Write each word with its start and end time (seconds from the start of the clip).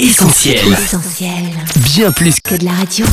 Essentiel. 0.00 0.58
Essentiel. 0.72 1.30
Bien 1.94 2.10
plus 2.10 2.40
Que 2.40 2.56
de 2.56 2.64
la 2.64 2.72
radio. 2.72 3.06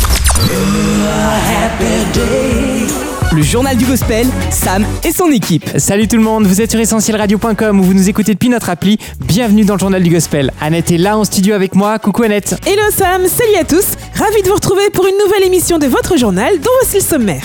Le 3.32 3.44
journal 3.44 3.78
du 3.78 3.86
gospel, 3.86 4.26
Sam 4.50 4.84
et 5.04 5.12
son 5.12 5.30
équipe. 5.30 5.70
Salut 5.78 6.08
tout 6.08 6.16
le 6.16 6.24
monde, 6.24 6.48
vous 6.48 6.60
êtes 6.60 6.72
sur 6.72 6.80
essentielradio.com 6.80 7.80
où 7.80 7.84
vous 7.84 7.94
nous 7.94 8.10
écoutez 8.10 8.34
depuis 8.34 8.50
notre 8.50 8.72
appli. 8.72 8.98
Bienvenue 9.20 9.64
dans 9.64 9.76
le 9.76 9.80
journal 9.80 10.02
du 10.02 10.10
gospel. 10.10 10.52
Annette 10.60 10.90
est 10.90 10.98
là 10.98 11.20
en 11.20 11.24
studio 11.24 11.54
avec 11.54 11.76
moi. 11.76 12.00
Coucou 12.00 12.24
Annette. 12.24 12.56
Hello 12.66 12.82
Sam, 12.90 13.28
salut 13.28 13.58
à 13.60 13.64
tous, 13.64 13.86
ravi 14.16 14.42
de 14.42 14.48
vous 14.48 14.56
retrouver 14.56 14.90
pour 14.92 15.06
une 15.06 15.18
nouvelle 15.24 15.44
émission 15.44 15.78
de 15.78 15.86
votre 15.86 16.18
journal 16.18 16.56
dont 16.60 16.72
voici 16.82 16.98
le 16.98 17.04
sommaire. 17.04 17.44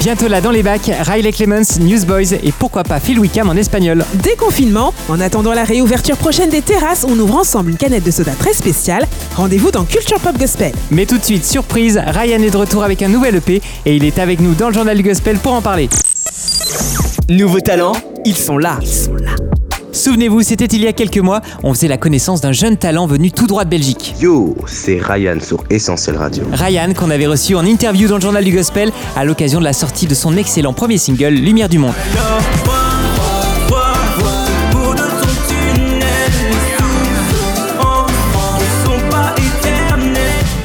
Bientôt 0.00 0.28
là 0.28 0.40
dans 0.40 0.50
les 0.50 0.62
bacs, 0.62 0.90
Riley 1.00 1.32
Clemens, 1.32 1.78
Newsboys 1.80 2.34
et 2.34 2.52
pourquoi 2.58 2.82
pas 2.84 3.00
Phil 3.00 3.18
Wickham 3.18 3.48
en 3.48 3.54
espagnol. 3.54 4.04
Déconfinement, 4.14 4.92
en 5.08 5.20
attendant 5.20 5.52
la 5.54 5.64
réouverture 5.64 6.16
prochaine 6.16 6.50
des 6.50 6.62
terrasses, 6.62 7.06
on 7.08 7.18
ouvre 7.18 7.36
ensemble 7.36 7.70
une 7.70 7.76
canette 7.76 8.04
de 8.04 8.10
soda 8.10 8.32
très 8.38 8.52
spéciale. 8.52 9.06
Rendez-vous 9.36 9.70
dans 9.70 9.84
Culture 9.84 10.20
Pop 10.20 10.36
Gospel. 10.38 10.72
Mais 10.90 11.06
tout 11.06 11.18
de 11.18 11.24
suite, 11.24 11.44
surprise, 11.44 12.00
Ryan 12.06 12.42
est 12.42 12.50
de 12.50 12.56
retour 12.56 12.84
avec 12.84 13.02
un 13.02 13.08
nouvel 13.08 13.36
EP 13.36 13.62
et 13.86 13.96
il 13.96 14.04
est 14.04 14.18
avec 14.18 14.40
nous 14.40 14.54
dans 14.54 14.68
le 14.68 14.74
journal 14.74 14.96
du 14.96 15.02
gospel 15.02 15.38
pour 15.38 15.54
en 15.54 15.62
parler. 15.62 15.88
Nouveaux 17.30 17.60
talents, 17.60 17.94
ils 18.26 18.36
sont 18.36 18.58
là. 18.58 18.78
Souvenez-vous, 20.04 20.42
c'était 20.42 20.66
il 20.66 20.82
y 20.82 20.86
a 20.86 20.92
quelques 20.92 21.16
mois, 21.16 21.40
on 21.62 21.72
faisait 21.72 21.88
la 21.88 21.96
connaissance 21.96 22.42
d'un 22.42 22.52
jeune 22.52 22.76
talent 22.76 23.06
venu 23.06 23.32
tout 23.32 23.46
droit 23.46 23.64
de 23.64 23.70
Belgique. 23.70 24.14
Yo, 24.20 24.54
c'est 24.66 25.00
Ryan 25.02 25.38
sur 25.40 25.64
Essentiel 25.70 26.18
Radio. 26.18 26.44
Ryan, 26.52 26.92
qu'on 26.92 27.08
avait 27.08 27.26
reçu 27.26 27.54
en 27.54 27.64
interview 27.64 28.06
dans 28.06 28.16
le 28.16 28.20
journal 28.20 28.44
du 28.44 28.52
gospel 28.52 28.92
à 29.16 29.24
l'occasion 29.24 29.60
de 29.60 29.64
la 29.64 29.72
sortie 29.72 30.06
de 30.06 30.14
son 30.14 30.36
excellent 30.36 30.74
premier 30.74 30.98
single, 30.98 31.32
Lumière 31.32 31.70
du 31.70 31.78
Monde. 31.78 31.94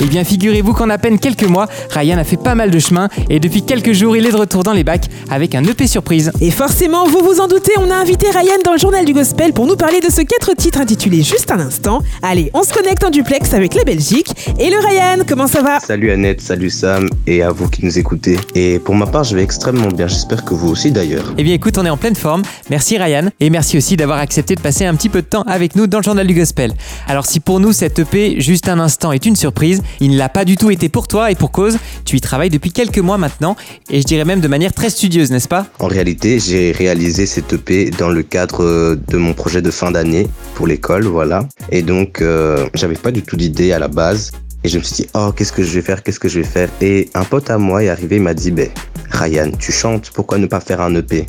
Eh 0.01 0.05
bien, 0.05 0.23
figurez-vous 0.23 0.73
qu'en 0.73 0.89
à 0.89 0.97
peine 0.97 1.19
quelques 1.19 1.43
mois, 1.43 1.67
Ryan 1.89 2.17
a 2.17 2.23
fait 2.23 2.37
pas 2.37 2.55
mal 2.55 2.71
de 2.71 2.79
chemin 2.79 3.09
et 3.29 3.39
depuis 3.41 3.63
quelques 3.63 3.91
jours, 3.91 4.15
il 4.15 4.25
est 4.25 4.31
de 4.31 4.37
retour 4.37 4.63
dans 4.63 4.71
les 4.71 4.85
bacs 4.85 5.07
avec 5.29 5.55
un 5.55 5.63
EP 5.63 5.87
surprise. 5.87 6.31
Et 6.39 6.51
forcément, 6.51 7.05
vous 7.05 7.19
vous 7.19 7.41
en 7.41 7.47
doutez, 7.47 7.73
on 7.77 7.91
a 7.91 7.95
invité 7.95 8.27
Ryan 8.29 8.59
dans 8.63 8.71
le 8.71 8.77
journal 8.77 9.03
du 9.03 9.13
gospel 9.13 9.51
pour 9.51 9.67
nous 9.67 9.75
parler 9.75 9.99
de 9.99 10.09
ce 10.09 10.21
quatre 10.21 10.53
titres 10.55 10.79
intitulé 10.79 11.21
Juste 11.21 11.51
un 11.51 11.59
instant. 11.59 12.01
Allez, 12.21 12.49
on 12.53 12.63
se 12.63 12.73
connecte 12.73 13.03
en 13.03 13.09
duplex 13.09 13.53
avec 13.53 13.73
la 13.73 13.83
Belgique. 13.83 14.29
Et 14.57 14.69
le 14.69 14.77
Ryan, 14.77 15.23
comment 15.27 15.47
ça 15.47 15.61
va? 15.61 15.81
Salut 15.81 16.11
Annette, 16.11 16.39
salut 16.41 16.69
Sam 16.69 17.09
et 17.27 17.43
à 17.43 17.51
vous 17.51 17.67
qui 17.67 17.83
nous 17.83 17.99
écoutez. 17.99 18.39
Et 18.55 18.79
pour 18.79 18.95
ma 18.95 19.05
part, 19.05 19.25
je 19.25 19.35
vais 19.35 19.43
extrêmement 19.43 19.89
bien, 19.89 20.07
j'espère 20.07 20.45
que 20.45 20.53
vous 20.53 20.69
aussi 20.69 20.91
d'ailleurs. 20.91 21.33
Eh 21.37 21.43
bien, 21.43 21.53
écoute, 21.53 21.77
on 21.77 21.85
est 21.85 21.89
en 21.89 21.97
pleine 21.97 22.15
forme. 22.15 22.43
Merci 22.69 22.97
Ryan 22.97 23.29
et 23.41 23.49
merci 23.49 23.77
aussi 23.77 23.97
d'avoir 23.97 24.19
accepté 24.19 24.55
de 24.55 24.61
passer 24.61 24.85
un 24.85 24.95
petit 24.95 25.09
peu 25.09 25.21
de 25.21 25.27
temps 25.27 25.43
avec 25.43 25.75
nous 25.75 25.87
dans 25.87 25.97
le 25.97 26.03
journal 26.03 26.25
du 26.25 26.33
gospel. 26.33 26.73
Alors, 27.07 27.25
si 27.25 27.41
pour 27.41 27.59
nous 27.59 27.73
cette 27.73 27.99
EP 27.99 28.39
Juste 28.39 28.69
un 28.69 28.79
instant 28.79 29.11
est 29.11 29.25
une 29.25 29.35
surprise, 29.35 29.81
il 29.99 30.11
ne 30.11 30.17
l'a 30.17 30.29
pas 30.29 30.45
du 30.45 30.57
tout 30.57 30.71
été 30.71 30.89
pour 30.89 31.07
toi 31.07 31.31
et 31.31 31.35
pour 31.35 31.51
cause. 31.51 31.77
Tu 32.05 32.17
y 32.17 32.21
travailles 32.21 32.49
depuis 32.49 32.71
quelques 32.71 32.99
mois 32.99 33.17
maintenant 33.17 33.55
et 33.89 34.01
je 34.01 34.05
dirais 34.05 34.25
même 34.25 34.41
de 34.41 34.47
manière 34.47 34.73
très 34.73 34.89
studieuse, 34.89 35.31
n'est-ce 35.31 35.47
pas? 35.47 35.65
En 35.79 35.87
réalité, 35.87 36.39
j'ai 36.39 36.71
réalisé 36.71 37.25
cette 37.25 37.53
EP 37.53 37.89
dans 37.91 38.09
le 38.09 38.23
cadre 38.23 38.63
euh, 38.63 38.95
de 39.07 39.17
mon 39.17 39.33
projet 39.33 39.61
de 39.61 39.71
fin 39.71 39.91
d'année 39.91 40.27
pour 40.55 40.67
l'école, 40.67 41.05
voilà. 41.05 41.47
Et 41.71 41.81
donc, 41.81 42.21
euh, 42.21 42.67
j'avais 42.73 42.95
pas 42.95 43.11
du 43.11 43.21
tout 43.21 43.35
d'idée 43.35 43.71
à 43.71 43.79
la 43.79 43.87
base. 43.87 44.31
Et 44.63 44.67
je 44.69 44.77
me 44.77 44.83
suis 44.83 45.03
dit, 45.03 45.09
oh, 45.13 45.31
qu'est-ce 45.33 45.53
que 45.53 45.63
je 45.63 45.71
vais 45.71 45.81
faire, 45.81 46.03
qu'est-ce 46.03 46.19
que 46.19 46.27
je 46.27 46.39
vais 46.39 46.45
faire? 46.45 46.69
Et 46.81 47.09
un 47.13 47.23
pote 47.23 47.49
à 47.49 47.57
moi 47.57 47.83
est 47.83 47.89
arrivé, 47.89 48.17
il 48.17 48.21
m'a 48.21 48.33
dit, 48.33 48.51
ben, 48.51 48.67
Ryan, 49.09 49.51
tu 49.57 49.71
chantes, 49.71 50.11
pourquoi 50.13 50.37
ne 50.37 50.47
pas 50.47 50.59
faire 50.59 50.81
un 50.81 50.93
EP 50.95 51.25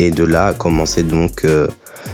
Et 0.00 0.10
de 0.10 0.24
là 0.24 0.48
a 0.48 0.52
commencé 0.52 1.04
donc 1.04 1.44
euh, 1.44 1.68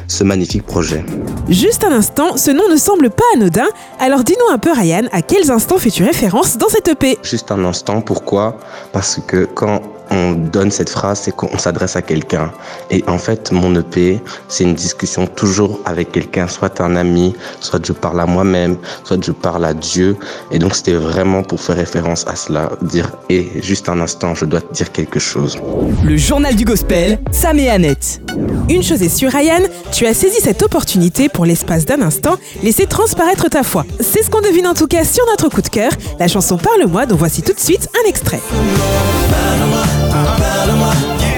ce 0.09 0.25
magnifique 0.25 0.65
projet. 0.65 1.05
Juste 1.49 1.85
un 1.85 1.93
instant, 1.93 2.37
ce 2.37 2.51
nom 2.51 2.69
ne 2.71 2.77
semble 2.77 3.11
pas 3.11 3.25
anodin. 3.35 3.69
Alors 3.99 4.25
dis-nous 4.25 4.53
un 4.53 4.59
peu 4.59 4.73
Ryan, 4.73 5.09
à 5.13 5.23
quels 5.23 5.51
instants 5.51 5.79
fais-tu 5.79 6.05
référence 6.05 6.57
dans 6.59 6.69
cette 6.69 6.89
EP 6.89 7.19
Juste 7.23 7.51
un 7.51 7.65
instant, 7.65 8.01
pourquoi? 8.01 8.59
Parce 8.93 9.21
que 9.27 9.45
quand 9.45 9.81
on 10.13 10.33
donne 10.33 10.71
cette 10.71 10.91
phrase, 10.91 11.23
c'est 11.25 11.35
qu'on 11.35 11.57
s'adresse 11.59 11.97
à 11.97 12.03
quelqu'un. 12.03 12.53
Et 12.91 13.03
en 13.09 13.19
fait, 13.19 13.51
mon 13.51 13.75
EP, 13.75 14.21
c'est 14.49 14.65
une 14.65 14.75
discussion 14.75 15.27
toujours 15.27 15.81
avec 15.85 16.13
quelqu'un, 16.13 16.47
soit 16.49 16.81
un 16.81 16.97
ami, 16.97 17.35
soit 17.61 17.85
je 17.85 17.93
parle 17.93 18.21
à 18.21 18.27
moi-même, 18.27 18.77
soit 19.05 19.25
je 19.25 19.33
parle 19.33 19.65
à 19.65 19.75
Dieu. 19.75 20.17
Et 20.51 20.59
donc, 20.59 20.75
c'était 20.75 20.95
vraiment 20.95 21.43
pour 21.43 21.61
faire 21.61 21.77
référence 21.77 22.27
à 22.27 22.37
cela, 22.37 22.71
dire, 22.83 23.11
et 23.29 23.49
juste 23.63 23.89
un 23.89 24.01
instant, 24.01 24.35
je 24.35 24.45
dois 24.45 24.61
te 24.61 24.73
dire 24.75 24.93
quelque 24.93 25.19
chose. 25.19 25.59
Le 26.05 26.17
journal 26.17 26.55
du 26.55 26.65
gospel, 26.65 27.19
Sam 27.31 27.59
et 27.59 27.71
Annette. 27.71 28.21
Une 28.69 28.83
chose 28.83 29.03
est 29.03 29.09
sûre 29.09 29.31
Ryan, 29.33 29.63
tu 29.93 30.07
as 30.07 30.15
saisi 30.15 30.41
cette 30.41 30.63
opportunité 30.63 31.29
pour 31.29 31.45
l'espace 31.45 31.85
d'un 31.85 32.03
instant, 32.03 32.37
laisser 32.63 32.87
transparaître 32.87 33.49
ta 33.49 33.63
foi. 33.63 33.85
C'est 34.01 34.23
ce 34.23 34.31
qu'on 34.31 34.41
devine 34.41 34.67
en 34.67 34.75
tout 34.75 34.87
cas 34.87 35.05
sur 35.05 35.25
notre 35.27 35.49
coup 35.49 35.63
de 35.63 35.69
cœur, 35.69 35.93
la 36.19 36.29
chanson 36.29 36.57
Parle-moi 36.57 37.07
dont 37.07 37.17
voici 37.17 37.43
tout 37.43 37.53
de 37.53 37.61
suite 37.61 37.89
un 38.05 38.09
extrait. 38.09 38.41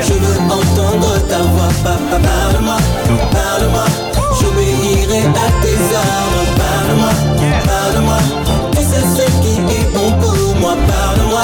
Je 0.06 0.12
veux 0.12 0.38
entendre 0.44 1.18
ta 1.28 1.38
voix, 1.38 1.72
papa, 1.82 2.18
parle-moi, 2.22 2.76
parle-moi. 3.32 3.84
J'obéirai 4.38 5.20
à 5.20 5.48
tes 5.62 5.80
ordres, 5.96 6.46
parle-moi, 6.56 7.12
parle-moi. 7.64 8.18
Tu 8.72 8.78
sais 8.78 9.06
ce 9.16 9.26
qui 9.40 9.54
est 9.58 9.88
bon 9.94 10.12
pour 10.20 10.60
moi, 10.60 10.74
parle-moi. 10.86 11.42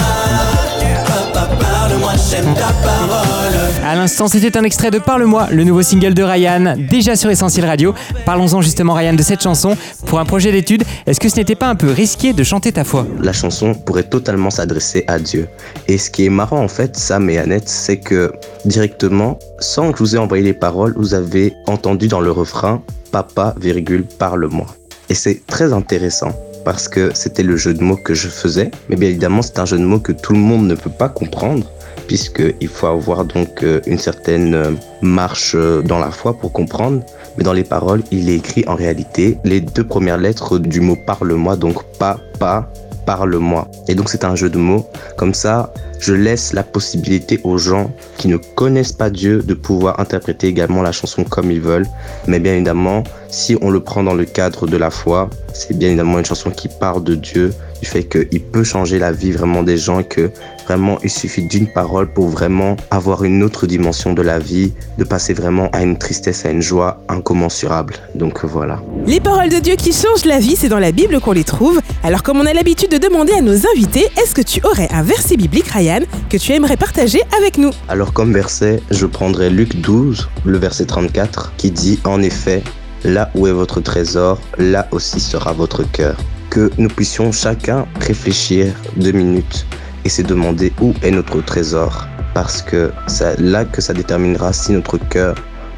Papa, 1.07 1.49
parle-moi, 1.59 2.13
j'aime 2.31 2.55
ta 2.55 2.73
parole. 2.87 3.60
À 3.83 3.95
l'instant, 3.95 4.29
c'était 4.29 4.59
un 4.59 4.65
extrait 4.65 4.91
de 4.91 4.99
Parle-moi, 4.99 5.49
le 5.51 5.65
nouveau 5.65 5.81
single 5.81 6.13
de 6.13 6.23
Ryan, 6.23 6.77
déjà 6.77 7.17
sur 7.17 7.31
Essentiel 7.31 7.65
Radio. 7.65 7.95
Parlons-en 8.27 8.61
justement, 8.61 8.93
Ryan, 8.93 9.15
de 9.15 9.23
cette 9.23 9.43
chanson. 9.43 9.75
Pour 10.05 10.21
un 10.21 10.27
projet 10.27 10.53
d'étude, 10.53 10.85
est-ce 11.07 11.19
que 11.19 11.31
ce 11.31 11.37
n'était 11.37 11.55
pas 11.55 11.69
un 11.69 11.75
peu 11.75 11.91
risqué 11.91 12.35
de 12.35 12.45
chanter 12.45 12.73
ta 12.73 12.85
foi? 12.85 13.07
La 13.23 13.33
chanson 13.33 13.73
pourrait 13.73 14.03
totalement 14.03 14.51
s'adresser 14.51 15.05
à 15.09 15.19
Dieu. 15.19 15.49
Et 15.89 15.97
ce 15.97 16.11
qui 16.11 16.27
est 16.27 16.31
marrant, 16.31 16.63
en 16.63 16.69
fait, 16.69 16.95
Sam 16.95 17.31
et 17.31 17.39
Annette, 17.39 17.71
c'est 17.71 17.97
que 17.97 18.33
directement, 18.67 19.39
sans 19.61 19.93
que 19.93 19.99
je 19.99 20.03
vous 20.05 20.17
ai 20.17 20.19
envoyé 20.19 20.45
les 20.45 20.53
paroles, 20.53 20.93
vous 20.99 21.15
avez 21.15 21.55
entendu 21.67 22.07
dans 22.07 22.21
le 22.21 22.31
refrain 22.31 22.83
Papa, 23.13 23.55
virgule, 23.59 24.05
parle-moi. 24.05 24.67
Et 25.09 25.15
c'est 25.15 25.45
très 25.47 25.73
intéressant 25.73 26.33
parce 26.67 26.87
que 26.87 27.13
c'était 27.15 27.43
le 27.43 27.57
jeu 27.57 27.73
de 27.73 27.83
mots 27.83 27.97
que 27.97 28.13
je 28.13 28.29
faisais. 28.29 28.71
Mais 28.91 28.97
bien 28.97 29.09
évidemment, 29.09 29.41
c'est 29.41 29.59
un 29.59 29.65
jeu 29.65 29.79
de 29.79 29.85
mots 29.85 30.01
que 30.01 30.13
tout 30.13 30.35
le 30.35 30.39
monde 30.39 30.67
ne 30.67 30.75
peut 30.75 30.91
pas 30.91 31.09
comprendre 31.09 31.65
puisqu'il 32.11 32.67
faut 32.67 32.89
avoir 32.89 33.25
donc 33.25 33.63
euh, 33.63 33.81
une 33.87 34.01
certaine 34.01 34.53
euh, 34.53 34.73
marche 35.01 35.53
euh, 35.55 35.81
dans 35.81 36.01
la 36.01 36.11
foi 36.11 36.37
pour 36.37 36.53
comprendre. 36.53 37.05
Mais 37.39 37.45
dans 37.45 37.53
les 37.53 37.63
paroles, 37.63 38.03
il 38.11 38.29
est 38.29 38.35
écrit 38.35 38.65
en 38.67 38.75
réalité 38.75 39.39
les 39.45 39.61
deux 39.61 39.85
premières 39.85 40.19
lettres 40.19 40.59
du 40.59 40.81
mot 40.81 40.97
parle-moi, 41.07 41.55
donc 41.55 41.85
pas, 42.01 42.19
pas, 42.41 42.69
parle-moi. 43.07 43.69
Et 43.87 43.95
donc 43.95 44.09
c'est 44.09 44.25
un 44.25 44.35
jeu 44.35 44.51
de 44.51 44.59
mots. 44.59 44.89
Comme 45.17 45.35
ça, 45.35 45.73
je 46.01 46.13
laisse 46.13 46.53
la 46.53 46.65
possibilité 46.65 47.39
aux 47.45 47.59
gens 47.59 47.93
qui 48.17 48.27
ne 48.27 48.39
connaissent 48.39 48.93
pas 48.93 49.09
Dieu 49.09 49.43
de 49.43 49.55
pouvoir 49.55 50.01
interpréter 50.01 50.49
également 50.49 50.83
la 50.83 50.91
chanson 50.91 51.23
comme 51.23 51.53
ils 51.53 51.61
veulent. 51.61 51.87
Mais 52.27 52.41
bien 52.41 52.55
évidemment, 52.55 53.05
si 53.29 53.57
on 53.61 53.71
le 53.71 53.79
prend 53.79 54.03
dans 54.03 54.15
le 54.15 54.25
cadre 54.25 54.67
de 54.67 54.77
la 54.77 54.91
foi, 54.91 55.31
c'est 55.53 55.79
bien 55.79 55.89
évidemment 55.89 56.19
une 56.19 56.25
chanson 56.25 56.51
qui 56.51 56.67
parle 56.67 57.05
de 57.05 57.15
Dieu, 57.15 57.53
du 57.81 57.87
fait 57.87 58.05
qu'il 58.05 58.43
peut 58.43 58.65
changer 58.65 58.99
la 58.99 59.13
vie 59.13 59.31
vraiment 59.31 59.63
des 59.63 59.79
gens 59.79 60.01
et 60.01 60.05
que 60.05 60.31
vraiment 60.71 61.01
il 61.03 61.11
suffit 61.11 61.43
d'une 61.43 61.67
parole 61.67 62.07
pour 62.13 62.29
vraiment 62.29 62.77
avoir 62.93 63.25
une 63.25 63.43
autre 63.43 63.67
dimension 63.67 64.13
de 64.13 64.23
la 64.23 64.39
vie, 64.39 64.73
de 64.99 65.03
passer 65.03 65.35
vraiment 65.35 65.69
à 65.73 65.83
une 65.83 65.99
tristesse, 65.99 66.47
à 66.47 66.51
une 66.51 66.63
joie 66.63 67.03
incommensurable. 67.09 67.95
Donc 68.15 68.45
voilà. 68.45 68.81
Les 69.05 69.19
paroles 69.19 69.49
de 69.49 69.59
Dieu 69.59 69.75
qui 69.75 69.93
changent 69.93 70.27
la 70.27 70.39
vie, 70.39 70.55
c'est 70.55 70.69
dans 70.69 70.79
la 70.79 70.93
Bible 70.93 71.19
qu'on 71.19 71.33
les 71.33 71.43
trouve. 71.43 71.81
Alors 72.05 72.23
comme 72.23 72.39
on 72.39 72.47
a 72.47 72.53
l'habitude 72.53 72.89
de 72.93 72.99
demander 72.99 73.33
à 73.33 73.41
nos 73.41 73.67
invités, 73.75 74.07
est-ce 74.23 74.33
que 74.33 74.43
tu 74.43 74.65
aurais 74.65 74.89
un 74.93 75.03
verset 75.03 75.37
biblique 75.37 75.67
Ryan 75.67 76.03
que 76.29 76.37
tu 76.37 76.53
aimerais 76.53 76.77
partager 76.77 77.21
avec 77.37 77.59
nous? 77.59 77.73
Alors 77.89 78.13
comme 78.13 78.33
verset, 78.33 78.81
je 78.93 79.07
prendrai 79.07 79.51
Luc 79.51 79.81
12, 79.81 80.29
le 80.45 80.59
verset 80.59 80.87
34, 80.87 81.55
qui 81.57 81.73
dit 81.73 81.99
en 82.05 82.23
effet, 82.23 82.63
là 83.03 83.29
où 83.35 83.49
est 83.49 83.53
votre 83.53 83.81
trésor, 83.81 84.39
là 84.57 84.87
aussi 84.93 85.19
sera 85.19 85.53
votre 85.53 85.83
cœur. 85.83 86.17
Que 86.49 86.71
nous 86.79 86.89
puissions 86.89 87.33
chacun 87.33 87.87
réfléchir 88.01 88.73
deux 88.97 89.13
minutes 89.13 89.67
et 90.11 90.13
se 90.13 90.23
demander 90.23 90.73
où 90.81 90.93
est 91.03 91.13
notre 91.13 91.41
trésor. 91.41 92.09
Parce 92.35 92.63
que 92.63 92.91
c'est 93.07 93.39
là 93.39 93.65
que 93.65 93.81
ça 93.81 93.95
déterminera 93.95 94.53
si 94.53 94.73
notre 94.73 94.99
cœur 94.99 95.37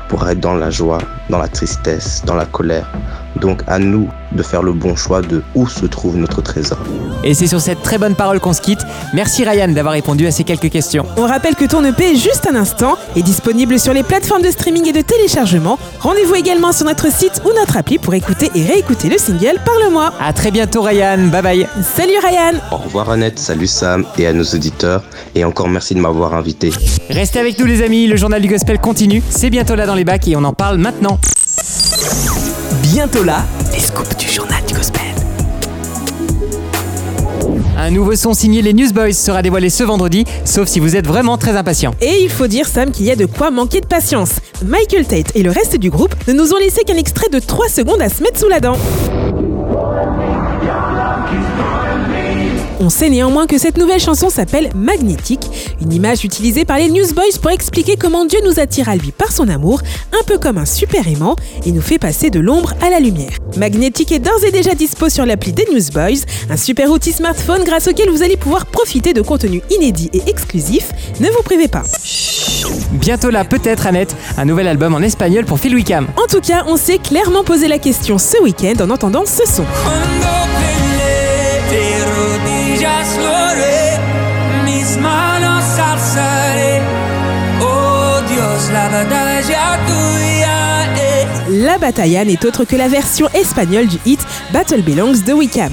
pourra 0.09 0.33
être 0.33 0.41
dans 0.41 0.55
la 0.55 0.71
joie, 0.71 0.99
dans 1.29 1.39
la 1.39 1.49
tristesse, 1.49 2.23
dans 2.25 2.35
la 2.35 2.47
colère. 2.47 2.91
Donc 3.37 3.63
à 3.67 3.79
nous 3.79 4.09
de 4.33 4.43
faire 4.43 4.63
le 4.63 4.73
bon 4.73 4.97
choix 4.97 5.21
de 5.23 5.43
où 5.55 5.67
se 5.69 5.87
trouve 5.87 6.17
notre 6.17 6.43
trésor. 6.43 6.79
Et 7.25 7.35
c'est 7.35 7.47
sur 7.47 7.61
cette 7.61 7.83
très 7.83 7.99
bonne 7.99 8.15
parole 8.15 8.41
qu'on 8.41 8.53
se 8.53 8.61
quitte. 8.61 8.81
Merci 9.15 9.45
Ryan 9.45 9.69
d'avoir 9.69 9.95
répondu 9.95 10.27
à 10.27 10.31
ces 10.31 10.45
quelques 10.45 10.71
questions. 10.71 11.05
On 11.17 11.27
rappelle 11.27 11.55
que 11.55 11.65
ton 11.65 11.85
EP 11.85 12.17
Juste 12.17 12.47
un 12.51 12.55
instant 12.57 12.97
est 13.17 13.23
disponible 13.23 13.79
sur 13.79 13.93
les 13.93 14.03
plateformes 14.03 14.43
de 14.43 14.51
streaming 14.51 14.89
et 14.89 14.93
de 14.93 15.01
téléchargement. 15.01 15.79
Rendez-vous 16.01 16.35
également 16.35 16.73
sur 16.73 16.87
notre 16.87 17.13
site 17.13 17.43
ou 17.45 17.49
notre 17.59 17.77
appli 17.77 17.99
pour 17.99 18.15
écouter 18.15 18.51
et 18.55 18.65
réécouter 18.65 19.09
le 19.09 19.19
single 19.19 19.59
Parle-moi. 19.65 20.13
À 20.21 20.33
très 20.33 20.51
bientôt 20.51 20.83
Ryan, 20.83 21.29
bye 21.29 21.43
bye. 21.43 21.69
Salut 21.83 22.19
Ryan 22.23 22.59
Au 22.71 22.77
revoir 22.77 23.11
Annette, 23.11 23.39
salut 23.39 23.67
Sam 23.67 24.05
et 24.19 24.27
à 24.27 24.33
nos 24.33 24.45
auditeurs. 24.45 25.03
Et 25.35 25.45
encore 25.45 25.69
merci 25.69 25.95
de 25.95 26.01
m'avoir 26.01 26.35
invité. 26.35 26.71
Restez 27.11 27.39
avec 27.39 27.59
nous 27.59 27.67
les 27.67 27.83
amis, 27.83 28.07
le 28.07 28.17
journal 28.17 28.41
du 28.43 28.49
gospel 28.49 28.79
continue. 28.79 29.23
C'est 29.31 29.51
bientôt 29.51 29.75
là 29.75 29.87
dans 29.87 29.95
les 29.95 30.05
bacs 30.05 30.29
et 30.29 30.37
on 30.37 30.45
en 30.45 30.53
parle 30.53 30.79
maintenant. 30.79 31.19
Bientôt 32.93 33.23
là, 33.25 33.43
les 33.73 33.81
scoops 33.81 34.19
du 34.19 34.29
journal 34.29 34.63
du 34.67 34.75
gospel. 34.75 35.01
Un 37.79 37.91
nouveau 37.91 38.15
son 38.17 38.35
signé 38.35 38.61
les 38.61 38.75
Newsboys 38.75 39.15
sera 39.15 39.41
dévoilé 39.41 39.71
ce 39.71 39.83
vendredi, 39.83 40.27
sauf 40.45 40.69
si 40.69 40.79
vous 40.79 40.95
êtes 40.95 41.07
vraiment 41.07 41.39
très 41.39 41.57
impatient. 41.57 41.95
Et 42.03 42.23
il 42.23 42.29
faut 42.29 42.49
dire, 42.49 42.67
Sam, 42.67 42.91
qu'il 42.91 43.07
y 43.07 43.11
a 43.11 43.17
de 43.17 43.25
quoi 43.25 43.51
manquer 43.51 43.81
de 43.81 43.87
patience. 43.87 44.33
Michael 44.63 45.07
Tate 45.07 45.35
et 45.35 45.43
le 45.43 45.51
reste 45.51 45.77
du 45.77 45.89
groupe 45.89 46.15
ne 46.29 46.35
nous 46.35 46.53
ont 46.53 46.59
laissé 46.59 46.85
qu'un 46.85 46.99
extrait 46.99 47.31
de 47.31 47.39
3 47.39 47.71
secondes 47.71 48.03
à 48.03 48.11
se 48.11 48.23
mettre 48.23 48.39
sous 48.39 48.49
la 48.49 48.61
dent. 48.61 48.77
On 52.85 52.91
sait 52.91 53.11
néanmoins 53.11 53.47
que 53.47 53.59
cette 53.59 53.79
nouvelle 53.79 54.01
chanson 54.01 54.29
s'appelle 54.29 54.71
Magnétique, 54.75 55.47
une 55.81 55.93
image 55.93 56.25
utilisée 56.25 56.65
par 56.65 56.79
les 56.79 56.89
Newsboys 56.89 57.39
pour 57.41 57.53
expliquer 57.53 57.95
comment 57.97 58.25
Dieu 58.25 58.41
nous 58.45 58.59
attire 58.59 58.89
à 58.89 58.97
lui 58.97 59.13
par 59.13 59.31
son 59.31 59.49
amour, 59.49 59.83
un 60.13 60.25
peu 60.25 60.37
comme 60.37 60.59
un 60.59 60.65
super 60.65 61.07
aimant, 61.07 61.37
et 61.65 61.71
nous 61.71 61.81
fait 61.81 62.01
passer 62.01 62.29
de 62.29 62.41
l'ombre 62.41 62.75
à 62.83 62.91
la 62.91 62.99
lumière. 62.99 63.31
Magnétique 63.57 64.11
est 64.11 64.19
d'ores 64.19 64.43
et 64.45 64.51
déjà 64.51 64.75
dispo 64.75 65.09
sur 65.09 65.25
l'appli 65.25 65.53
des 65.53 65.65
Newsboys, 65.73 66.25
un 66.51 66.57
super 66.57 66.91
outil 66.91 67.13
smartphone 67.13 67.63
grâce 67.63 67.87
auquel 67.87 68.11
vous 68.11 68.25
allez 68.25 68.37
pouvoir 68.37 68.67
profiter 68.67 69.13
de 69.13 69.23
contenus 69.23 69.63
inédits 69.71 70.11
et 70.13 70.23
exclusifs. 70.27 70.91
Ne 71.21 71.29
vous 71.29 71.43
privez 71.45 71.69
pas. 71.69 71.85
Bientôt 72.95 73.31
là, 73.31 73.45
peut-être 73.45 73.87
Annette, 73.87 74.17
un 74.37 74.45
nouvel 74.45 74.67
album 74.67 74.93
en 74.93 75.01
espagnol 75.03 75.45
pour 75.45 75.61
Phil 75.61 75.77
Wickham. 75.77 76.09
En 76.17 76.27
tout 76.27 76.41
cas, 76.41 76.65
on 76.67 76.77
s'est 76.77 76.99
clairement 76.99 77.45
posé 77.45 77.69
la 77.69 77.79
question 77.79 78.19
ce 78.19 78.43
week-end 78.43 78.83
en 78.83 78.91
entendant 78.91 79.23
ce 79.25 79.47
son. 79.47 79.65
La 91.49 91.79
batalla 91.79 92.25
n'est 92.25 92.45
autre 92.47 92.65
que 92.65 92.77
la 92.77 92.89
version 92.89 93.29
espagnole 93.35 93.87
du 93.87 93.99
hit 94.07 94.21
Battle 94.53 94.83
Belongs 94.83 95.23
de 95.27 95.33
Wickham. 95.33 95.73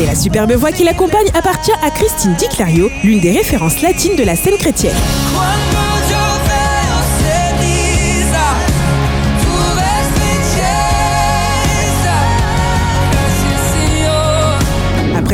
Et 0.00 0.06
la 0.06 0.14
superbe 0.14 0.52
voix 0.52 0.72
qui 0.72 0.84
l'accompagne 0.84 1.28
appartient 1.34 1.72
à 1.82 1.90
Christine 1.90 2.34
Di 2.34 2.46
Clario, 2.48 2.90
l'une 3.02 3.20
des 3.20 3.32
références 3.32 3.82
latines 3.82 4.16
de 4.16 4.22
la 4.22 4.36
scène 4.36 4.56
chrétienne. 4.56 4.94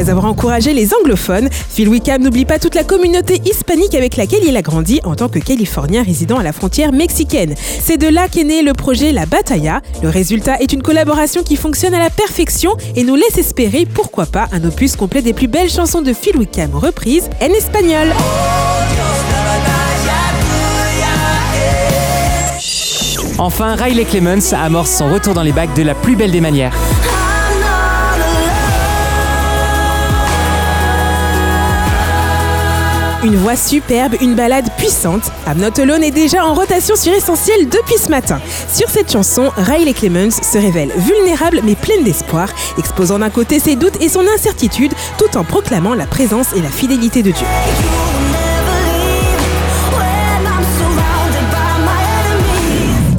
Après 0.01 0.13
avoir 0.13 0.33
encouragé 0.33 0.73
les 0.73 0.95
anglophones, 0.95 1.51
Phil 1.53 1.87
Wickham 1.87 2.23
n'oublie 2.23 2.47
pas 2.47 2.59
toute 2.59 2.75
la 2.75 2.85
communauté 2.85 3.39
hispanique 3.45 3.95
avec 3.95 4.17
laquelle 4.17 4.43
il 4.47 4.57
a 4.57 4.63
grandi 4.63 4.99
en 5.05 5.15
tant 5.15 5.29
que 5.29 5.39
Californien 5.39 6.03
résidant 6.03 6.39
à 6.39 6.43
la 6.43 6.55
frontière 6.55 6.91
mexicaine. 6.91 7.55
C'est 7.83 7.99
de 7.99 8.09
là 8.09 8.27
qu'est 8.27 8.45
né 8.45 8.63
le 8.63 8.73
projet 8.73 9.13
La 9.13 9.27
Batalla. 9.27 9.83
Le 10.03 10.09
résultat 10.09 10.57
est 10.61 10.73
une 10.73 10.81
collaboration 10.81 11.43
qui 11.43 11.57
fonctionne 11.57 11.93
à 11.93 11.99
la 11.99 12.09
perfection 12.09 12.79
et 12.97 13.05
nous 13.05 13.15
laisse 13.15 13.37
espérer, 13.37 13.85
pourquoi 13.85 14.25
pas, 14.25 14.49
un 14.53 14.65
opus 14.65 14.97
complet 14.97 15.21
des 15.21 15.35
plus 15.35 15.49
belles 15.49 15.69
chansons 15.69 16.01
de 16.01 16.15
Phil 16.15 16.39
Wickham 16.39 16.75
reprises 16.75 17.29
en 17.43 17.53
espagnol. 17.53 18.09
Enfin, 23.37 23.75
Riley 23.75 24.07
Clemens 24.07 24.55
amorce 24.55 24.97
son 24.97 25.13
retour 25.13 25.35
dans 25.35 25.43
les 25.43 25.53
bacs 25.53 25.75
de 25.75 25.83
la 25.83 25.95
plus 25.95 26.17
belle 26.17 26.31
des 26.31 26.41
manières. 26.41 26.75
Une 33.23 33.37
voix 33.37 33.55
superbe, 33.55 34.15
une 34.23 34.35
balade 34.35 34.71
puissante. 34.79 35.31
I'm 35.47 35.63
Alone 35.63 36.03
est 36.03 36.11
déjà 36.11 36.43
en 36.47 36.55
rotation 36.55 36.97
sur 36.97 37.13
Essentiel 37.13 37.69
depuis 37.69 37.99
ce 37.99 38.09
matin. 38.09 38.41
Sur 38.73 38.89
cette 38.89 39.13
chanson, 39.13 39.51
Riley 39.59 39.93
Clemens 39.93 40.43
se 40.43 40.57
révèle 40.57 40.91
vulnérable 40.97 41.61
mais 41.63 41.75
pleine 41.75 42.03
d'espoir, 42.03 42.49
exposant 42.79 43.19
d'un 43.19 43.29
côté 43.29 43.59
ses 43.59 43.77
doutes 43.77 44.01
et 44.01 44.09
son 44.09 44.25
incertitude, 44.35 44.93
tout 45.19 45.37
en 45.37 45.45
proclamant 45.45 45.93
la 45.93 46.07
présence 46.07 46.55
et 46.57 46.63
la 46.63 46.71
fidélité 46.71 47.23
de 47.23 47.33
Dieu. 47.33 47.47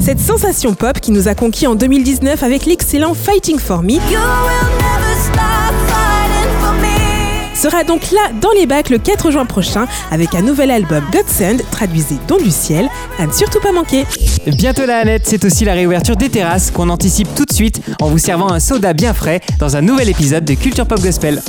Cette 0.00 0.18
sensation 0.18 0.74
pop 0.74 0.98
qui 0.98 1.12
nous 1.12 1.28
a 1.28 1.36
conquis 1.36 1.68
en 1.68 1.76
2019 1.76 2.42
avec 2.42 2.66
l'excellent 2.66 3.14
Fighting 3.14 3.60
For 3.60 3.84
Me 3.84 3.98
sera 7.62 7.84
donc 7.84 8.10
là 8.10 8.32
dans 8.40 8.50
les 8.50 8.66
bacs 8.66 8.90
le 8.90 8.98
4 8.98 9.30
juin 9.30 9.46
prochain 9.46 9.86
avec 10.10 10.34
un 10.34 10.42
nouvel 10.42 10.72
album 10.72 11.04
Godsend, 11.12 11.58
traduisé 11.70 12.16
Don 12.26 12.38
du 12.38 12.50
ciel, 12.50 12.88
à 13.20 13.26
ne 13.28 13.32
surtout 13.32 13.60
pas 13.60 13.70
manquer. 13.70 14.04
Bientôt 14.48 14.84
la 14.84 14.98
Annette, 14.98 15.22
c'est 15.26 15.44
aussi 15.44 15.64
la 15.64 15.74
réouverture 15.74 16.16
des 16.16 16.28
terrasses 16.28 16.72
qu'on 16.72 16.88
anticipe 16.88 17.32
tout 17.36 17.44
de 17.44 17.52
suite 17.52 17.80
en 18.00 18.08
vous 18.08 18.18
servant 18.18 18.50
un 18.50 18.58
soda 18.58 18.94
bien 18.94 19.14
frais 19.14 19.40
dans 19.60 19.76
un 19.76 19.80
nouvel 19.80 20.08
épisode 20.08 20.44
de 20.44 20.54
Culture 20.54 20.86
Pop 20.86 21.00
Gospel. 21.00 21.40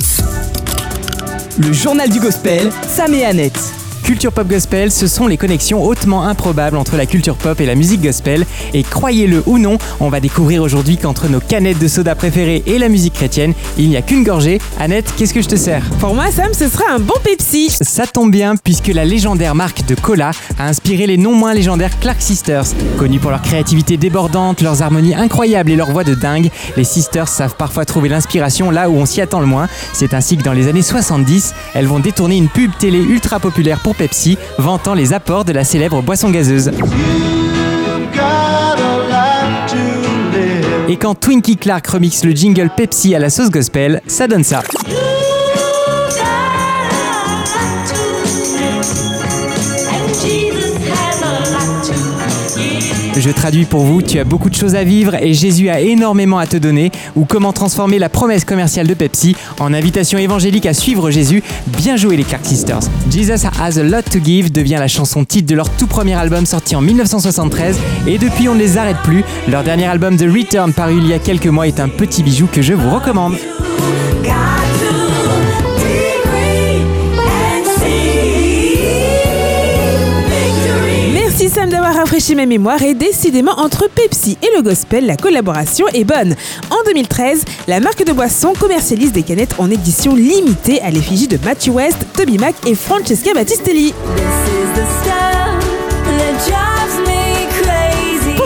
Le 1.58 1.72
journal 1.72 2.08
du 2.08 2.20
gospel, 2.20 2.70
Sam 2.86 3.12
et 3.12 3.24
Annette. 3.24 3.83
Culture 4.04 4.32
Pop 4.32 4.46
Gospel, 4.46 4.92
ce 4.92 5.06
sont 5.06 5.26
les 5.26 5.38
connexions 5.38 5.82
hautement 5.82 6.24
improbables 6.24 6.76
entre 6.76 6.98
la 6.98 7.06
culture 7.06 7.36
pop 7.36 7.58
et 7.58 7.64
la 7.64 7.74
musique 7.74 8.02
gospel. 8.02 8.44
Et 8.74 8.82
croyez-le 8.82 9.42
ou 9.46 9.56
non, 9.56 9.78
on 9.98 10.10
va 10.10 10.20
découvrir 10.20 10.62
aujourd'hui 10.62 10.98
qu'entre 10.98 11.26
nos 11.26 11.40
canettes 11.40 11.78
de 11.78 11.88
soda 11.88 12.14
préférées 12.14 12.62
et 12.66 12.78
la 12.78 12.90
musique 12.90 13.14
chrétienne, 13.14 13.54
il 13.78 13.88
n'y 13.88 13.96
a 13.96 14.02
qu'une 14.02 14.22
gorgée. 14.22 14.60
Annette, 14.78 15.14
qu'est-ce 15.16 15.32
que 15.32 15.40
je 15.40 15.48
te 15.48 15.56
sers? 15.56 15.82
Pour 16.00 16.14
moi, 16.14 16.30
Sam, 16.30 16.52
ce 16.52 16.68
sera 16.68 16.84
un 16.92 16.98
bon 16.98 17.14
Pepsi. 17.22 17.70
Ça 17.80 18.06
tombe 18.06 18.30
bien 18.30 18.56
puisque 18.56 18.88
la 18.88 19.06
légendaire 19.06 19.54
marque 19.54 19.86
de 19.86 19.94
cola 19.94 20.32
a 20.58 20.68
inspiré 20.68 21.06
les 21.06 21.16
non 21.16 21.34
moins 21.34 21.54
légendaires 21.54 21.98
Clark 21.98 22.20
Sisters. 22.20 22.66
Connus 22.98 23.20
pour 23.20 23.30
leur 23.30 23.40
créativité 23.40 23.96
débordante, 23.96 24.60
leurs 24.60 24.82
harmonies 24.82 25.14
incroyables 25.14 25.70
et 25.70 25.76
leur 25.76 25.90
voix 25.90 26.04
de 26.04 26.14
dingue, 26.14 26.50
les 26.76 26.84
Sisters 26.84 27.28
savent 27.28 27.56
parfois 27.56 27.86
trouver 27.86 28.10
l'inspiration 28.10 28.70
là 28.70 28.90
où 28.90 28.96
on 28.96 29.06
s'y 29.06 29.22
attend 29.22 29.40
le 29.40 29.46
moins. 29.46 29.66
C'est 29.94 30.12
ainsi 30.12 30.36
que 30.36 30.42
dans 30.42 30.52
les 30.52 30.68
années 30.68 30.82
70, 30.82 31.54
elles 31.72 31.86
vont 31.86 32.00
détourner 32.00 32.36
une 32.36 32.48
pub 32.48 32.70
télé 32.78 32.98
ultra 32.98 33.40
populaire 33.40 33.80
pour 33.80 33.93
Pepsi, 33.94 34.38
vantant 34.58 34.94
les 34.94 35.12
apports 35.12 35.44
de 35.44 35.52
la 35.52 35.64
célèbre 35.64 36.02
boisson 36.02 36.30
gazeuse. 36.30 36.70
Et 40.88 40.96
quand 40.96 41.14
Twinkie 41.14 41.56
Clark 41.56 41.86
remixe 41.86 42.24
le 42.24 42.32
jingle 42.32 42.70
Pepsi 42.76 43.14
à 43.14 43.18
la 43.18 43.30
sauce 43.30 43.50
gospel, 43.50 44.02
ça 44.06 44.28
donne 44.28 44.44
ça. 44.44 44.62
Je 53.24 53.30
traduis 53.30 53.64
pour 53.64 53.84
vous, 53.84 54.02
tu 54.02 54.18
as 54.18 54.24
beaucoup 54.24 54.50
de 54.50 54.54
choses 54.54 54.74
à 54.74 54.84
vivre 54.84 55.14
et 55.14 55.32
Jésus 55.32 55.70
a 55.70 55.80
énormément 55.80 56.36
à 56.36 56.46
te 56.46 56.58
donner, 56.58 56.92
ou 57.16 57.24
comment 57.24 57.54
transformer 57.54 57.98
la 57.98 58.10
promesse 58.10 58.44
commerciale 58.44 58.86
de 58.86 58.92
Pepsi 58.92 59.34
en 59.60 59.72
invitation 59.72 60.18
évangélique 60.18 60.66
à 60.66 60.74
suivre 60.74 61.10
Jésus. 61.10 61.42
Bien 61.78 61.96
joué 61.96 62.18
les 62.18 62.24
Clark 62.24 62.44
Sisters. 62.44 62.80
Jesus 63.10 63.46
has 63.58 63.78
a 63.78 63.82
lot 63.82 64.02
to 64.02 64.18
give 64.22 64.52
devient 64.52 64.76
la 64.78 64.88
chanson 64.88 65.24
titre 65.24 65.48
de 65.48 65.54
leur 65.54 65.70
tout 65.70 65.86
premier 65.86 66.12
album 66.12 66.44
sorti 66.44 66.76
en 66.76 66.82
1973 66.82 67.78
et 68.06 68.18
depuis 68.18 68.46
on 68.50 68.56
ne 68.56 68.60
les 68.60 68.76
arrête 68.76 68.98
plus. 69.02 69.24
Leur 69.48 69.64
dernier 69.64 69.86
album 69.86 70.18
The 70.18 70.28
Return 70.28 70.74
paru 70.74 70.98
il 70.98 71.06
y 71.06 71.14
a 71.14 71.18
quelques 71.18 71.46
mois 71.46 71.66
est 71.66 71.80
un 71.80 71.88
petit 71.88 72.22
bijou 72.22 72.46
que 72.52 72.60
je 72.60 72.74
vous 72.74 72.90
recommande. 72.90 73.36
Sam 81.48 81.68
d'avoir 81.68 81.94
rafraîchi 81.94 82.34
ma 82.34 82.46
mémoire 82.46 82.82
et 82.82 82.94
décidément 82.94 83.52
entre 83.58 83.88
Pepsi 83.88 84.38
et 84.42 84.56
le 84.56 84.62
gospel, 84.62 85.04
la 85.04 85.16
collaboration 85.16 85.86
est 85.88 86.04
bonne. 86.04 86.34
En 86.70 86.82
2013, 86.86 87.44
la 87.68 87.80
marque 87.80 88.04
de 88.04 88.12
boisson 88.12 88.54
commercialise 88.58 89.12
des 89.12 89.22
canettes 89.22 89.54
en 89.58 89.70
édition 89.70 90.14
limitée 90.14 90.80
à 90.80 90.90
l'effigie 90.90 91.28
de 91.28 91.38
Matthew 91.44 91.70
West, 91.70 91.98
Toby 92.16 92.38
Mac 92.38 92.54
et 92.66 92.74
Francesca 92.74 93.34
Battistelli. 93.34 93.92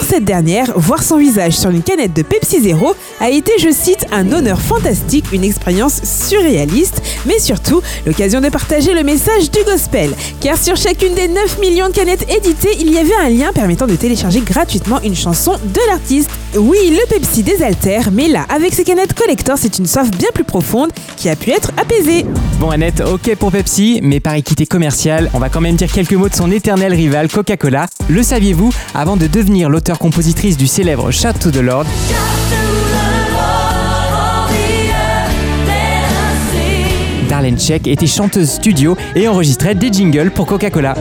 Cette 0.08 0.24
dernière, 0.24 0.72
voir 0.74 1.02
son 1.02 1.18
visage 1.18 1.52
sur 1.52 1.68
une 1.68 1.82
canette 1.82 2.14
de 2.14 2.22
Pepsi 2.22 2.62
Zero 2.62 2.94
a 3.20 3.28
été, 3.28 3.52
je 3.58 3.70
cite, 3.70 4.06
un 4.10 4.32
honneur 4.32 4.58
fantastique, 4.58 5.26
une 5.32 5.44
expérience 5.44 6.00
surréaliste, 6.02 7.02
mais 7.26 7.38
surtout 7.38 7.82
l'occasion 8.06 8.40
de 8.40 8.48
partager 8.48 8.94
le 8.94 9.02
message 9.02 9.50
du 9.50 9.62
gospel. 9.64 10.14
Car 10.40 10.56
sur 10.56 10.76
chacune 10.76 11.14
des 11.14 11.28
9 11.28 11.58
millions 11.60 11.88
de 11.88 11.92
canettes 11.92 12.24
éditées, 12.34 12.74
il 12.80 12.90
y 12.90 12.96
avait 12.96 13.14
un 13.22 13.28
lien 13.28 13.52
permettant 13.52 13.86
de 13.86 13.96
télécharger 13.96 14.40
gratuitement 14.40 14.98
une 15.02 15.14
chanson 15.14 15.52
de 15.52 15.80
l'artiste. 15.88 16.30
Oui, 16.56 16.78
le 16.90 17.06
Pepsi 17.08 17.42
désaltère, 17.42 18.08
mais 18.10 18.28
là, 18.28 18.46
avec 18.48 18.72
ces 18.72 18.84
canettes 18.84 19.12
collector, 19.12 19.58
c'est 19.58 19.78
une 19.78 19.86
soif 19.86 20.10
bien 20.10 20.30
plus 20.32 20.44
profonde 20.44 20.90
qui 21.18 21.28
a 21.28 21.36
pu 21.36 21.50
être 21.50 21.70
apaisée. 21.76 22.24
Bon 22.58 22.70
Annette, 22.70 23.02
ok 23.02 23.36
pour 23.36 23.52
Pepsi, 23.52 24.00
mais 24.02 24.20
par 24.20 24.34
équité 24.34 24.64
commerciale, 24.64 25.30
on 25.34 25.38
va 25.38 25.50
quand 25.50 25.60
même 25.60 25.76
dire 25.76 25.92
quelques 25.92 26.14
mots 26.14 26.30
de 26.30 26.34
son 26.34 26.50
éternel 26.50 26.94
rival 26.94 27.28
Coca-Cola. 27.28 27.86
Le 28.08 28.22
saviez-vous 28.22 28.72
Avant 28.94 29.18
de 29.18 29.26
devenir 29.26 29.68
l'auteur-compositrice 29.98 30.56
du 30.56 30.66
célèbre 30.66 31.10
Shout 31.10 31.38
to 31.40 31.50
the 31.50 31.62
Darlene 37.28 37.58
Check 37.58 37.86
était 37.86 38.06
chanteuse 38.06 38.50
studio 38.50 38.96
et 39.14 39.28
enregistrait 39.28 39.74
des 39.74 39.92
jingles 39.92 40.30
pour 40.30 40.46
Coca-Cola. 40.46 40.94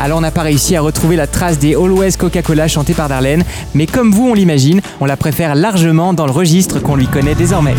Alors 0.00 0.18
on 0.18 0.20
n'a 0.20 0.30
pas 0.30 0.42
réussi 0.42 0.76
à 0.76 0.80
retrouver 0.80 1.16
la 1.16 1.26
trace 1.26 1.58
des 1.58 1.74
Always 1.74 2.12
Coca-Cola 2.18 2.68
chantée 2.68 2.94
par 2.94 3.08
Darlene, 3.08 3.44
mais 3.74 3.86
comme 3.86 4.10
vous 4.10 4.28
on 4.28 4.34
l'imagine, 4.34 4.80
on 5.00 5.06
la 5.06 5.16
préfère 5.16 5.54
largement 5.54 6.14
dans 6.14 6.26
le 6.26 6.32
registre 6.32 6.80
qu'on 6.80 6.96
lui 6.96 7.06
connaît 7.06 7.34
désormais. 7.34 7.74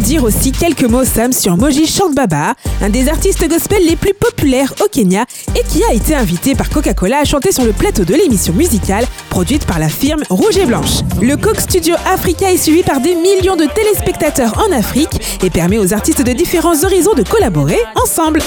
Dire 0.00 0.24
aussi 0.24 0.50
quelques 0.50 0.84
mots, 0.84 1.04
Sam, 1.04 1.32
sur 1.32 1.56
Moji 1.56 1.86
Chante 1.86 2.14
Baba, 2.14 2.54
un 2.82 2.88
des 2.88 3.08
artistes 3.08 3.46
gospel 3.48 3.84
les 3.86 3.96
plus 3.96 4.14
populaires 4.14 4.72
au 4.82 4.88
Kenya 4.88 5.24
et 5.54 5.62
qui 5.68 5.84
a 5.84 5.92
été 5.92 6.14
invité 6.14 6.54
par 6.54 6.70
Coca-Cola 6.70 7.18
à 7.18 7.24
chanter 7.24 7.52
sur 7.52 7.64
le 7.64 7.72
plateau 7.72 8.04
de 8.04 8.14
l'émission 8.14 8.54
musicale 8.54 9.04
produite 9.28 9.66
par 9.66 9.78
la 9.78 9.88
firme 9.88 10.22
Rouge 10.30 10.56
et 10.56 10.64
Blanche. 10.64 11.00
Le 11.20 11.36
Coke 11.36 11.60
Studio 11.60 11.94
Africa 12.12 12.50
est 12.50 12.56
suivi 12.56 12.82
par 12.82 13.00
des 13.00 13.14
millions 13.14 13.56
de 13.56 13.66
téléspectateurs 13.66 14.64
en 14.66 14.72
Afrique 14.72 15.38
et 15.42 15.50
permet 15.50 15.78
aux 15.78 15.92
artistes 15.92 16.22
de 16.22 16.32
différents 16.32 16.82
horizons 16.82 17.14
de 17.14 17.22
collaborer 17.22 17.78
ensemble. 17.94 18.40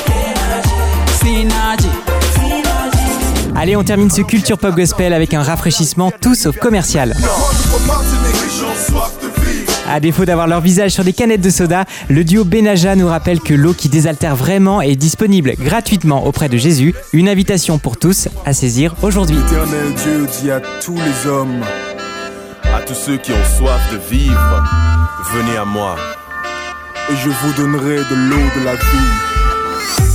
Allez, 3.55 3.75
on 3.75 3.83
termine 3.83 4.10
ce 4.10 4.22
culture 4.22 4.57
pop 4.57 4.75
gospel 4.75 5.13
avec 5.13 5.33
un 5.33 5.43
rafraîchissement 5.43 6.12
tout 6.19 6.36
sauf 6.36 6.57
commercial. 6.57 7.13
À 9.90 10.00
défaut 10.00 10.25
d'avoir 10.25 10.48
leur 10.48 10.62
visage 10.62 10.92
sur 10.92 11.04
des 11.04 11.13
canettes 11.13 11.42
de 11.42 11.50
soda, 11.50 11.86
le 12.10 12.24
duo 12.24 12.46
Benaja 12.46 12.96
nous 12.96 13.08
rappelle 13.08 13.40
que 13.42 13.54
l'eau 13.54 13.74
qui 13.74 13.90
désaltère 13.90 14.36
vraiment 14.36 14.82
est 14.82 14.96
disponible 14.96 15.54
gratuitement 15.60 16.25
auprès 16.25 16.50
de 16.50 16.58
Jésus. 16.58 16.96
Une 17.12 17.28
invitation 17.28 17.78
pour 17.78 17.98
tous 17.98 18.30
à 18.46 18.54
saisir 18.54 18.96
aujourd'hui. 19.02 19.38
Dieu 19.46 20.28
dit 20.42 20.52
à 20.52 20.62
tous 20.84 20.96
les 20.96 21.30
hommes, 21.30 21.63
à 22.74 22.82
tous 22.82 22.96
ceux 22.96 23.18
qui 23.18 23.32
ont 23.32 23.58
soif 23.58 23.82
de 23.92 24.16
vivre, 24.16 24.63
venez 25.34 25.58
à 25.58 25.66
moi, 25.66 25.96
et 27.12 27.16
je 27.16 27.30
vous 27.30 27.54
donnerai 27.54 27.98
de 27.98 28.30
l'eau 28.30 28.60
de 28.60 28.66
la 28.66 28.75
vie. 28.75 29.42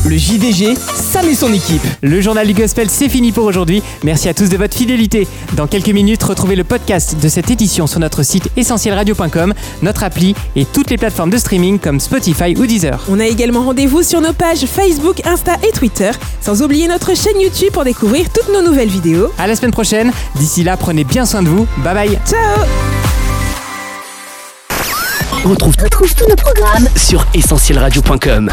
Le 0.05 0.17
JDG, 0.17 0.75
Sam 0.95 1.29
et 1.29 1.35
son 1.35 1.53
équipe. 1.53 1.83
Le 2.03 2.21
journal 2.21 2.47
du 2.47 2.55
gospel, 2.55 2.89
c'est 2.89 3.09
fini 3.09 3.31
pour 3.33 3.45
aujourd'hui. 3.45 3.83
Merci 4.05 4.29
à 4.29 4.35
tous 4.35 4.49
de 4.49 4.57
votre 4.57 4.75
fidélité. 4.75 5.27
Dans 5.55 5.67
quelques 5.67 5.89
minutes, 5.89 6.23
retrouvez 6.23 6.57
le 6.57 6.65
podcast 6.65 7.17
de 7.21 7.29
cette 7.29 7.51
édition 7.51 7.87
sur 7.87 8.01
notre 8.01 8.23
site 8.23 8.49
essentielradio.com, 8.57 9.53
notre 9.83 10.05
appli 10.05 10.35
et 10.57 10.65
toutes 10.65 10.89
les 10.91 10.97
plateformes 10.97 11.31
de 11.31 11.37
streaming 11.37 11.79
comme 11.79 12.01
Spotify 12.01 12.55
ou 12.57 12.65
Deezer. 12.65 12.99
On 13.11 13.21
a 13.21 13.27
également 13.27 13.65
rendez-vous 13.65 14.03
sur 14.03 14.21
nos 14.21 14.33
pages 14.33 14.65
Facebook, 14.65 15.21
Insta 15.27 15.57
et 15.67 15.73
Twitter, 15.73 16.11
sans 16.41 16.63
oublier 16.63 16.89
notre 16.89 17.15
chaîne 17.15 17.39
YouTube 17.41 17.73
pour 17.73 17.85
découvrir 17.85 18.27
toutes 18.33 18.53
nos 18.55 18.63
nouvelles 18.63 18.89
vidéos. 18.89 19.31
À 19.37 19.47
la 19.47 19.57
semaine 19.57 19.73
prochaine. 19.73 20.13
D'ici 20.37 20.65
là, 20.65 20.77
prenez 20.77 21.05
bien 21.05 21.27
soin 21.27 21.43
de 21.43 21.49
vous. 21.49 21.67
Bye 21.79 21.95
bye. 21.95 22.19
Ciao 22.27 22.39
Retrouve, 25.45 25.75
retrouve 25.83 26.15
tous 26.15 26.29
nos 26.29 26.37
programmes 26.37 26.89
sur 26.97 27.27
essentielradio.com. 27.35 28.51